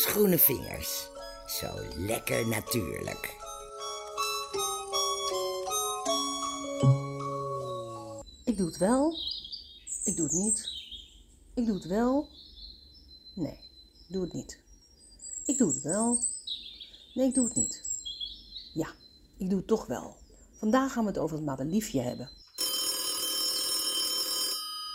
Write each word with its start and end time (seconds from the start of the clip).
Groene 0.00 0.38
vingers. 0.38 1.08
Zo 1.46 1.66
lekker 1.96 2.48
natuurlijk. 2.48 3.36
Ik 8.44 8.56
doe 8.56 8.66
het 8.66 8.76
wel. 8.76 9.16
Ik 10.04 10.16
doe 10.16 10.26
het 10.26 10.34
niet. 10.34 10.70
Ik 11.54 11.66
doe 11.66 11.74
het 11.74 11.84
wel. 11.84 12.28
Nee, 13.34 13.58
ik 14.08 14.12
doe 14.12 14.22
het 14.22 14.32
niet. 14.32 14.58
Ik 15.44 15.58
doe 15.58 15.72
het 15.72 15.82
wel. 15.82 16.18
Nee, 17.14 17.28
ik 17.28 17.34
doe 17.34 17.44
het 17.44 17.54
niet. 17.56 17.82
Ja, 18.74 18.88
ik 19.36 19.48
doe 19.50 19.58
het 19.58 19.68
toch 19.68 19.86
wel. 19.86 20.16
Vandaag 20.58 20.92
gaan 20.92 21.04
we 21.04 21.10
het 21.10 21.18
over 21.18 21.36
het 21.36 21.44
madeliefje 21.44 22.00
hebben. 22.00 22.30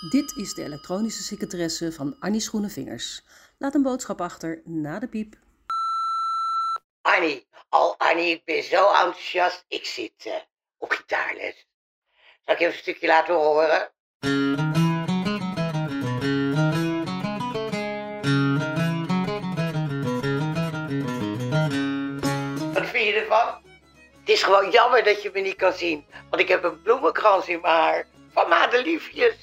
Dit 0.00 0.36
is 0.36 0.54
de 0.54 0.62
elektronische 0.64 1.22
secretaresse 1.22 1.92
van 1.92 2.16
Annie's 2.20 2.48
Groene 2.48 2.68
Vingers. 2.68 3.22
Laat 3.58 3.74
een 3.74 3.82
boodschap 3.82 4.20
achter 4.20 4.62
na 4.64 4.98
de 4.98 5.08
piep. 5.08 5.34
Annie, 7.02 7.46
oh 7.70 7.94
Annie, 7.96 8.34
ik 8.34 8.44
ben 8.44 8.62
zo 8.62 8.86
enthousiast. 8.86 9.64
Ik 9.68 9.84
zit 9.84 10.12
eh, 10.26 10.32
op 10.78 10.90
gitaarles. 10.90 11.68
Zal 12.44 12.54
ik 12.54 12.60
even 12.60 12.72
een 12.72 12.78
stukje 12.78 13.06
laten 13.06 13.34
horen? 13.34 13.90
Wat 22.72 22.86
vind 22.86 23.06
je 23.06 23.12
ervan? 23.14 23.62
Het 24.20 24.28
is 24.28 24.42
gewoon 24.42 24.70
jammer 24.70 25.04
dat 25.04 25.22
je 25.22 25.30
me 25.32 25.40
niet 25.40 25.56
kan 25.56 25.72
zien, 25.72 26.06
want 26.30 26.42
ik 26.42 26.48
heb 26.48 26.64
een 26.64 26.82
bloemenkrans 26.82 27.48
in 27.48 27.60
mijn 27.60 27.74
haar. 27.74 28.06
Van 28.32 28.48
madeliefjes. 28.48 29.34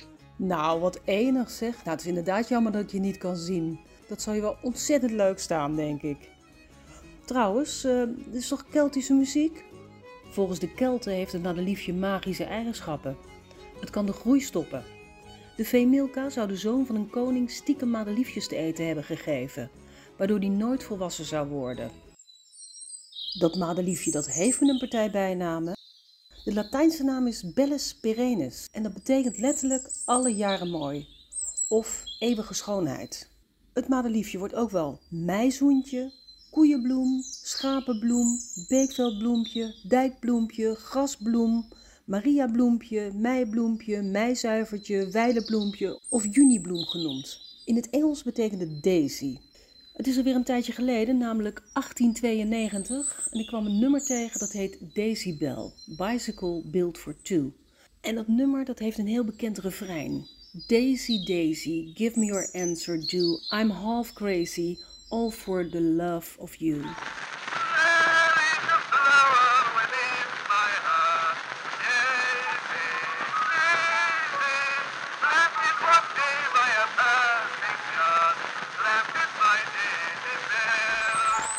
Nou, 0.43 0.79
wat 0.79 0.99
enig 1.05 1.49
zeg. 1.49 1.75
Nou, 1.75 1.89
het 1.89 1.99
is 1.99 2.05
inderdaad 2.05 2.47
jammer 2.47 2.71
dat 2.71 2.91
je 2.91 2.99
niet 2.99 3.17
kan 3.17 3.35
zien. 3.35 3.79
Dat 4.07 4.21
zou 4.21 4.35
je 4.35 4.41
wel 4.41 4.57
ontzettend 4.61 5.11
leuk 5.11 5.39
staan, 5.39 5.75
denk 5.75 6.01
ik. 6.01 6.17
Trouwens, 7.25 7.85
uh, 7.85 8.03
dit 8.25 8.35
is 8.35 8.47
toch 8.47 8.65
Keltische 8.69 9.13
muziek? 9.13 9.63
Volgens 10.29 10.59
de 10.59 10.73
Kelten 10.73 11.13
heeft 11.13 11.31
het 11.31 11.43
madeliefje 11.43 11.93
magische 11.93 12.43
eigenschappen. 12.43 13.17
Het 13.79 13.89
kan 13.89 14.05
de 14.05 14.13
groei 14.13 14.41
stoppen. 14.41 14.83
De 15.55 15.65
vee 15.65 16.09
zou 16.27 16.47
de 16.47 16.57
zoon 16.57 16.85
van 16.85 16.95
een 16.95 17.09
koning 17.09 17.51
stiekem 17.51 17.89
madeliefjes 17.89 18.47
te 18.47 18.55
eten 18.55 18.85
hebben 18.85 19.03
gegeven, 19.03 19.69
waardoor 20.17 20.39
die 20.39 20.49
nooit 20.49 20.83
volwassen 20.83 21.25
zou 21.25 21.47
worden. 21.47 21.91
Dat 23.39 23.55
madeliefje 23.55 24.11
dat 24.11 24.31
heeft 24.31 24.59
met 24.59 24.69
een 24.69 24.79
partij 24.79 25.11
bijnamen. 25.11 25.73
De 26.43 26.53
Latijnse 26.53 27.03
naam 27.03 27.27
is 27.27 27.53
Bellus 27.53 27.95
perennis 28.01 28.67
en 28.71 28.83
dat 28.83 28.93
betekent 28.93 29.37
letterlijk 29.37 29.91
alle 30.05 30.35
jaren 30.35 30.69
mooi 30.69 31.07
of 31.69 32.03
eeuwige 32.19 32.53
schoonheid. 32.53 33.29
Het 33.73 33.87
madeliefje 33.87 34.37
wordt 34.37 34.55
ook 34.55 34.69
wel 34.69 34.99
meizoentje, 35.09 36.11
koeienbloem, 36.51 37.23
schapenbloem, 37.43 38.39
beekveldbloempje, 38.67 39.75
dijkbloempje, 39.87 40.75
grasbloem, 40.75 41.65
mariabloempje, 42.05 43.11
meibloempje, 43.13 44.01
meizuivertje, 44.01 45.09
weilenbloempje 45.09 46.01
of 46.09 46.35
junibloem 46.35 46.85
genoemd. 46.85 47.39
In 47.65 47.75
het 47.75 47.89
Engels 47.89 48.23
betekent 48.23 48.61
het 48.61 48.83
daisy. 48.83 49.37
Het 49.93 50.07
is 50.07 50.17
alweer 50.17 50.35
een 50.35 50.43
tijdje 50.43 50.71
geleden, 50.71 51.17
namelijk 51.17 51.61
1892, 51.73 53.27
en 53.31 53.39
ik 53.39 53.47
kwam 53.47 53.65
een 53.65 53.79
nummer 53.79 54.05
tegen 54.05 54.39
dat 54.39 54.51
heet 54.51 54.77
Bell, 55.39 55.71
Bicycle 55.97 56.61
Built 56.65 56.97
for 56.97 57.15
Two. 57.21 57.53
En 58.01 58.15
dat 58.15 58.27
nummer 58.27 58.65
dat 58.65 58.79
heeft 58.79 58.97
een 58.97 59.07
heel 59.07 59.23
bekend 59.23 59.57
refrein. 59.57 60.27
Daisy, 60.67 61.25
Daisy, 61.25 61.91
give 61.93 62.19
me 62.19 62.25
your 62.25 62.49
answer, 62.51 63.07
do. 63.07 63.39
I'm 63.49 63.69
half 63.69 64.13
crazy, 64.13 64.77
all 65.09 65.29
for 65.29 65.69
the 65.69 65.81
love 65.81 66.39
of 66.39 66.55
you. 66.55 66.81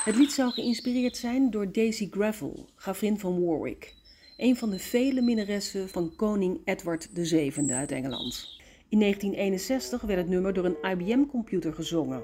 Het 0.04 0.16
lied 0.16 0.32
zou 0.32 0.50
geïnspireerd 0.50 1.16
zijn 1.16 1.50
door 1.50 1.72
Daisy 1.72 2.08
Gravel, 2.10 2.66
gravin 2.74 3.18
van 3.18 3.44
Warwick, 3.44 3.94
een 4.36 4.56
van 4.56 4.70
de 4.70 4.78
vele 4.78 5.20
minnaressen 5.20 5.88
van 5.88 6.16
koning 6.16 6.60
Edward 6.64 7.08
VII 7.14 7.72
uit 7.72 7.90
Engeland. 7.90 8.60
In 8.88 9.00
1961 9.00 10.00
werd 10.02 10.18
het 10.20 10.28
nummer 10.28 10.52
door 10.52 10.64
een 10.64 10.90
IBM-computer 10.90 11.74
gezongen. 11.74 12.22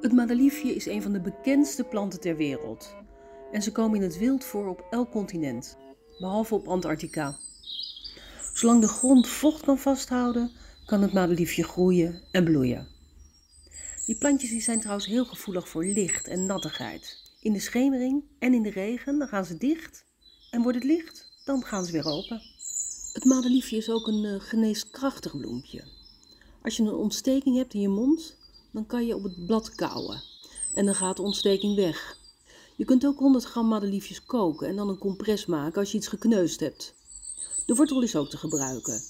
Het 0.00 0.12
madeliefje 0.12 0.74
is 0.74 0.86
een 0.86 1.02
van 1.02 1.12
de 1.12 1.20
bekendste 1.20 1.84
planten 1.84 2.20
ter 2.20 2.36
wereld. 2.36 2.96
En 3.52 3.62
ze 3.62 3.72
komen 3.72 3.96
in 3.96 4.02
het 4.02 4.18
wild 4.18 4.44
voor 4.44 4.66
op 4.68 4.86
elk 4.90 5.10
continent, 5.10 5.78
behalve 6.18 6.54
op 6.54 6.68
Antarctica. 6.68 7.36
Zolang 8.58 8.80
de 8.80 8.88
grond 8.88 9.28
vocht 9.28 9.64
kan 9.64 9.78
vasthouden, 9.78 10.50
kan 10.86 11.02
het 11.02 11.12
madeliefje 11.12 11.64
groeien 11.64 12.22
en 12.30 12.44
bloeien. 12.44 12.86
Die 14.06 14.18
plantjes 14.18 14.50
die 14.50 14.60
zijn 14.60 14.80
trouwens 14.80 15.06
heel 15.06 15.24
gevoelig 15.24 15.68
voor 15.68 15.84
licht 15.84 16.26
en 16.26 16.46
nattigheid. 16.46 17.16
In 17.40 17.52
de 17.52 17.60
schemering 17.60 18.24
en 18.38 18.54
in 18.54 18.62
de 18.62 18.70
regen 18.70 19.18
dan 19.18 19.28
gaan 19.28 19.44
ze 19.44 19.56
dicht 19.56 20.04
en 20.50 20.62
wordt 20.62 20.78
het 20.78 20.86
licht, 20.86 21.26
dan 21.44 21.64
gaan 21.64 21.84
ze 21.84 21.92
weer 21.92 22.04
open. 22.04 22.42
Het 23.12 23.24
madeliefje 23.24 23.76
is 23.76 23.90
ook 23.90 24.06
een 24.06 24.24
uh, 24.24 24.40
geneeskrachtig 24.40 25.36
bloempje. 25.36 25.84
Als 26.62 26.76
je 26.76 26.82
een 26.82 26.94
ontsteking 26.94 27.56
hebt 27.56 27.74
in 27.74 27.80
je 27.80 27.88
mond, 27.88 28.36
dan 28.72 28.86
kan 28.86 29.06
je 29.06 29.16
op 29.16 29.22
het 29.22 29.46
blad 29.46 29.74
kauwen 29.74 30.22
en 30.74 30.84
dan 30.86 30.94
gaat 30.94 31.16
de 31.16 31.22
ontsteking 31.22 31.76
weg. 31.76 32.16
Je 32.76 32.84
kunt 32.84 33.06
ook 33.06 33.18
100 33.18 33.44
gram 33.44 33.66
madeliefjes 33.66 34.24
koken 34.24 34.68
en 34.68 34.76
dan 34.76 34.88
een 34.88 34.98
compress 34.98 35.46
maken 35.46 35.80
als 35.80 35.90
je 35.90 35.96
iets 35.96 36.08
gekneusd 36.08 36.60
hebt. 36.60 36.96
De 37.68 37.74
wortel 37.74 38.02
is 38.02 38.16
ook 38.16 38.28
te 38.28 38.36
gebruiken. 38.36 39.00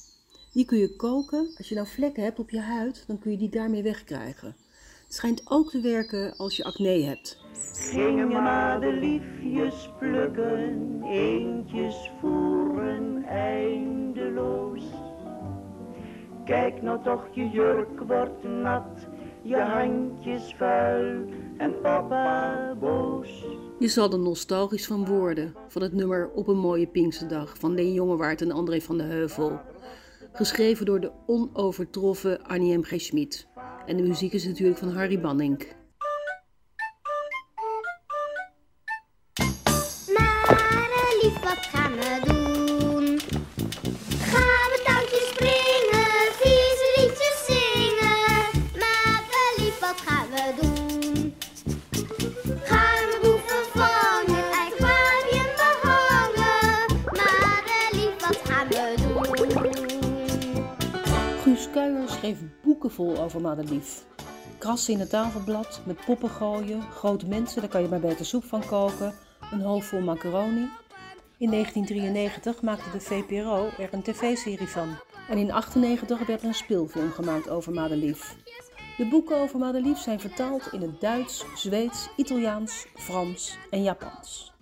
Die 0.53 0.65
kun 0.65 0.79
je 0.79 0.97
koken. 0.97 1.51
Als 1.57 1.69
je 1.69 1.75
nou 1.75 1.87
vlekken 1.87 2.23
hebt 2.23 2.39
op 2.39 2.51
je 2.51 2.61
huid, 2.61 3.05
dan 3.07 3.19
kun 3.19 3.31
je 3.31 3.37
die 3.37 3.49
daarmee 3.49 3.83
wegkrijgen. 3.83 4.57
Het 5.05 5.15
schijnt 5.15 5.43
ook 5.45 5.71
te 5.71 5.81
werken 5.81 6.37
als 6.37 6.57
je 6.57 6.65
acne 6.65 7.03
hebt. 7.03 7.39
Gingen 7.73 8.29
madeliefjes 8.29 9.91
plukken, 9.99 11.03
eentjes 11.03 12.11
voeren 12.21 13.25
eindeloos. 13.25 14.83
Kijk 16.45 16.83
nou 16.83 17.03
toch, 17.03 17.29
je 17.33 17.49
jurk 17.49 18.01
wordt 18.01 18.45
nat, 18.45 19.07
je 19.49 19.61
handjes 19.61 20.55
vuil 20.57 21.25
en 21.57 21.81
papa 21.81 22.75
boos. 22.81 23.45
Je 23.79 23.89
zal 23.89 24.13
er 24.13 24.19
nostalgisch 24.19 24.87
van 24.87 25.07
worden, 25.07 25.55
van 25.69 25.83
het 25.83 25.93
nummer 25.93 26.31
Op 26.31 26.49
een 26.49 26.59
mooie 26.59 26.87
Pinksterdag 26.87 27.59
van 27.59 27.75
Leen 27.75 27.93
Jongewaard 27.93 28.43
en 28.43 28.51
André 28.51 28.81
van 28.81 28.99
de 28.99 29.05
Heuvel. 29.05 29.61
Geschreven 30.33 30.87
door 30.87 31.01
de 31.01 31.13
onovertroffen 31.27 32.43
Annie 32.47 32.79
M. 32.79 32.83
G. 32.83 33.01
Schmid. 33.01 33.47
En 33.87 33.97
de 33.97 34.03
muziek 34.03 34.33
is 34.33 34.47
natuurlijk 34.47 34.79
van 34.79 34.89
Harry 34.89 35.21
Banning. 35.21 35.67
Madelief, 40.15 41.41
wat 41.43 41.59
gaan 41.59 41.93
we 41.93 42.21
doen? 42.25 42.38
Guus 61.59 62.13
schreef 62.13 62.39
boeken 62.63 62.91
vol 62.91 63.19
over 63.19 63.41
Madelief. 63.41 64.05
Krassen 64.59 64.93
in 64.93 65.01
het 65.01 65.11
tafelblad, 65.11 65.81
met 65.85 66.05
poppen 66.05 66.31
gooien, 66.31 66.83
grote 66.83 67.27
mensen, 67.27 67.61
daar 67.61 67.71
kan 67.71 67.83
je 67.83 67.89
maar 67.89 68.01
beter 68.01 68.27
soep 68.27 68.45
van 68.45 68.67
koken, 68.67 69.15
een 69.51 69.61
hoofd 69.61 69.87
vol 69.87 70.01
macaroni. 70.01 70.69
In 71.39 71.51
1993 71.51 72.63
maakte 72.63 72.91
de 72.91 73.01
VPRO 73.01 73.69
er 73.79 73.89
een 73.91 74.03
tv-serie 74.03 74.69
van. 74.69 74.89
En 75.29 75.39
in 75.39 75.47
1998 75.47 76.27
werd 76.27 76.43
er 76.43 76.49
een 76.49 76.55
speelfilm 76.55 77.11
gemaakt 77.11 77.49
over 77.49 77.73
Madelief. 77.73 78.37
De 78.97 79.09
boeken 79.09 79.37
over 79.37 79.59
Madelief 79.59 79.99
zijn 79.99 80.21
vertaald 80.21 80.73
in 80.73 80.81
het 80.81 81.01
Duits, 81.01 81.45
Zweeds, 81.55 82.09
Italiaans, 82.17 82.87
Frans 82.95 83.59
en 83.71 83.83
Japans. 83.83 84.58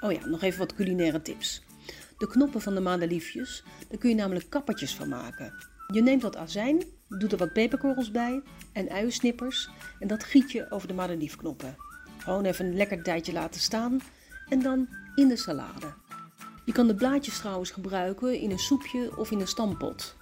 Oh 0.00 0.12
ja, 0.12 0.26
nog 0.26 0.42
even 0.42 0.58
wat 0.58 0.74
culinaire 0.74 1.22
tips. 1.22 1.62
De 2.18 2.26
knoppen 2.26 2.60
van 2.60 2.74
de 2.74 2.80
madeliefjes, 2.80 3.62
daar 3.88 3.98
kun 3.98 4.08
je 4.08 4.14
namelijk 4.14 4.50
kappertjes 4.50 4.94
van 4.94 5.08
maken. 5.08 5.52
Je 5.92 6.02
neemt 6.02 6.22
wat 6.22 6.36
azijn, 6.36 6.82
doet 7.08 7.32
er 7.32 7.38
wat 7.38 7.52
peperkorrels 7.52 8.10
bij 8.10 8.42
en 8.72 8.90
uiensnippers 8.90 9.68
en 9.98 10.08
dat 10.08 10.24
giet 10.24 10.52
je 10.52 10.70
over 10.70 10.88
de 10.88 10.94
madeliefknoppen. 10.94 11.76
Gewoon 12.18 12.44
even 12.44 12.66
een 12.66 12.76
lekker 12.76 13.02
tijdje 13.02 13.32
laten 13.32 13.60
staan 13.60 14.00
en 14.48 14.62
dan 14.62 14.88
in 15.14 15.28
de 15.28 15.36
salade. 15.36 15.94
Je 16.64 16.72
kan 16.72 16.86
de 16.86 16.94
blaadjes 16.94 17.38
trouwens 17.38 17.70
gebruiken 17.70 18.40
in 18.40 18.50
een 18.50 18.58
soepje 18.58 19.16
of 19.16 19.30
in 19.30 19.40
een 19.40 19.48
stampot. 19.48 20.16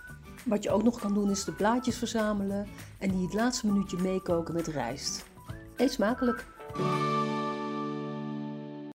Wat 0.44 0.62
je 0.62 0.70
ook 0.70 0.82
nog 0.82 1.00
kan 1.00 1.14
doen 1.14 1.30
is 1.30 1.44
de 1.44 1.52
blaadjes 1.52 1.98
verzamelen 1.98 2.66
en 2.98 3.10
die 3.10 3.22
het 3.22 3.34
laatste 3.34 3.66
minuutje 3.66 3.96
meekoken 3.96 4.54
met 4.54 4.66
rijst. 4.66 5.24
Eet 5.76 5.92
smakelijk! 5.92 6.46